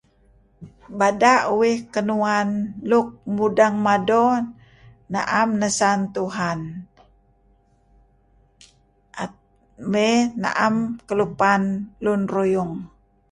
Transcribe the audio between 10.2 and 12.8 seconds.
na'em kelupan lun ruyung.